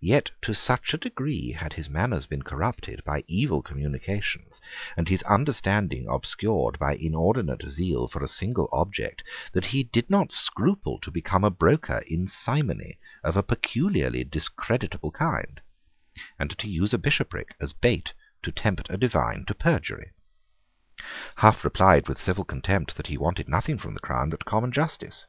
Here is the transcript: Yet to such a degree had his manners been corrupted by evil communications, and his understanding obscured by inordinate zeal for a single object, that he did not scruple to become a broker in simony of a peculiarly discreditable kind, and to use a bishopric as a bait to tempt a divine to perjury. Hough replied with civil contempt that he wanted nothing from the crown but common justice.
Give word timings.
Yet 0.00 0.32
to 0.40 0.54
such 0.54 0.92
a 0.92 0.96
degree 0.98 1.52
had 1.52 1.74
his 1.74 1.88
manners 1.88 2.26
been 2.26 2.42
corrupted 2.42 3.04
by 3.04 3.22
evil 3.28 3.62
communications, 3.62 4.60
and 4.96 5.08
his 5.08 5.22
understanding 5.22 6.08
obscured 6.08 6.80
by 6.80 6.96
inordinate 6.96 7.62
zeal 7.68 8.08
for 8.08 8.24
a 8.24 8.26
single 8.26 8.68
object, 8.72 9.22
that 9.52 9.66
he 9.66 9.84
did 9.84 10.10
not 10.10 10.32
scruple 10.32 10.98
to 10.98 11.12
become 11.12 11.44
a 11.44 11.48
broker 11.50 12.02
in 12.08 12.26
simony 12.26 12.98
of 13.22 13.36
a 13.36 13.42
peculiarly 13.44 14.24
discreditable 14.24 15.12
kind, 15.12 15.60
and 16.40 16.58
to 16.58 16.68
use 16.68 16.92
a 16.92 16.98
bishopric 16.98 17.54
as 17.60 17.70
a 17.70 17.76
bait 17.76 18.12
to 18.42 18.50
tempt 18.50 18.90
a 18.90 18.96
divine 18.96 19.44
to 19.44 19.54
perjury. 19.54 20.10
Hough 21.36 21.62
replied 21.62 22.08
with 22.08 22.20
civil 22.20 22.44
contempt 22.44 22.96
that 22.96 23.06
he 23.06 23.16
wanted 23.16 23.48
nothing 23.48 23.78
from 23.78 23.94
the 23.94 24.00
crown 24.00 24.28
but 24.30 24.44
common 24.44 24.72
justice. 24.72 25.26